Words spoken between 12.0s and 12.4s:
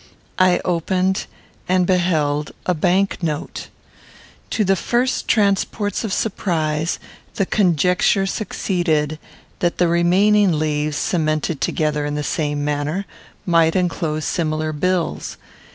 in the